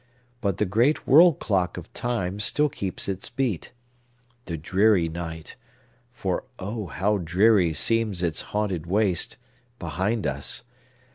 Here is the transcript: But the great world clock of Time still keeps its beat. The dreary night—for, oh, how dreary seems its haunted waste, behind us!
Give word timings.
But 0.41 0.57
the 0.57 0.65
great 0.65 1.05
world 1.05 1.37
clock 1.39 1.77
of 1.77 1.93
Time 1.93 2.39
still 2.39 2.69
keeps 2.69 3.07
its 3.07 3.29
beat. 3.29 3.71
The 4.45 4.57
dreary 4.57 5.07
night—for, 5.07 6.45
oh, 6.57 6.87
how 6.87 7.19
dreary 7.19 7.71
seems 7.75 8.23
its 8.23 8.41
haunted 8.49 8.87
waste, 8.87 9.37
behind 9.77 10.25
us! 10.25 10.63